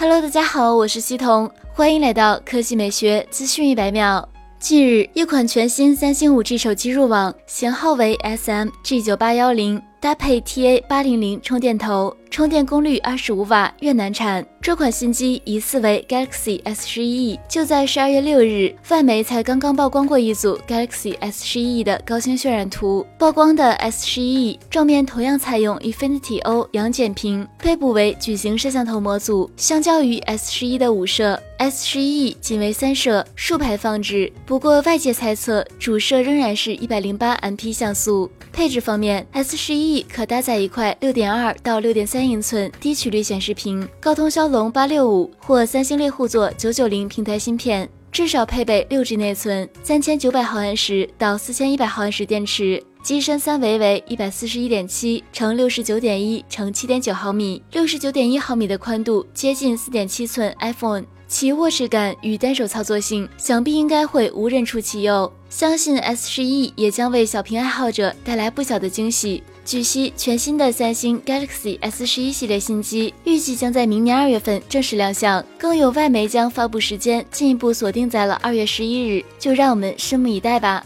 [0.00, 4.26] Hello，大家好，我是西彤，欢迎来到科技美学资讯一百秒。
[4.58, 12.16] 近日，一款全新三星 5G 手机入网，型号为 SM-G9810，搭配 TA800 充电头。
[12.30, 14.46] 充电功率二十五瓦，越南产。
[14.62, 17.40] 这款新机疑似为 Galaxy S 十一 E。
[17.48, 23.04] 就在十二月六日，外媒才刚刚曝光过一组 Galaxy S 十一 E 的高清渲染图。
[23.18, 29.50] 曝光的 S 十一 E 正面同样采用 Infinity O 阳剪屏，背部为矩形摄像头模组。
[29.56, 34.32] 相较于 S 十一的五摄，S 十一 E 仅为三摄，竖排放置。
[34.46, 38.30] 不过外界猜测，主摄仍然是一百零八 MP 像素。
[38.52, 42.19] 配置方面，S 十一 E 可搭载一块六点二到六点三。
[42.20, 69.42] 三英寸低曲率显示屏，高通骁龙八六五或三星猎户座九九零平台芯片，至少配备六 G 内存，三千九百毫安时到四千一百毫安时电池，机身三维为一百四十一点七乘六十九点一乘七点九毫米，六十九点一毫米的宽度接近四点七寸 iPhone，其握持感与单手操作性想必应该会无人出其右，相信 S 十一也将为小屏爱好者带来不小的惊喜。
[69.70, 80.84] 据悉，全新的三星 Galaxy S 十一系列新机预计将在明年二月份正式亮相，更有外媒将发布时间进一步锁定在了二月十一日，就让我们拭目以待吧。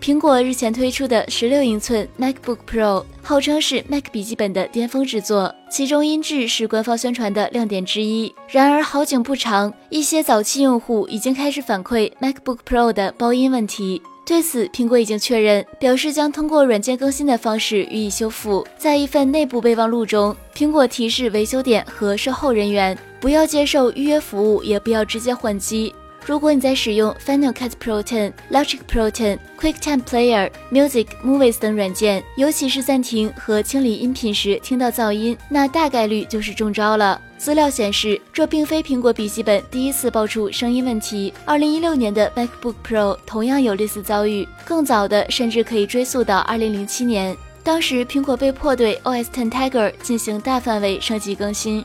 [0.00, 8.34] 苹果日前推出的十六英寸 MacBook Pro 号称是 Mac 笔记本的巅峰之作，其中音质是官方宣传的亮点之一。
[8.48, 14.00] 然而好景不长，一些早期用户已经开始反馈 MacBook Pro 的包音问题。
[14.24, 18.66] 对此，苹果已经确认，表示将通过软件更新的方式予以修复。
[18.78, 25.92] 在一份内部备忘录中，苹果提示维修点和售后人员不要接受预约服务，也不要直接换机。
[26.24, 37.20] 如果你在使用 Final Cut Pro 10、Logic Pro 10、QuickTime Player、Music、Movies 等软件，尤其是暂停和清理音频时听到噪音，那大概率就是中招了。
[37.36, 41.34] 资料显示，这并非苹果笔记本第一次爆出声音问题。
[41.44, 51.84] 二零一六年的 MacBook Pro 同样有类似遭遇，更早的甚至可以追溯到二零零七年，当时苹果被迫对 OS X Tiger 进行大范围升级更新。